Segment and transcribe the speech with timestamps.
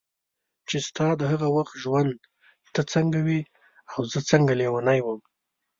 [0.67, 2.13] چې ستا د هغه وخت ژوند
[2.73, 3.41] ته څنګه وې
[3.93, 5.19] او زه څنګه لیونی وم.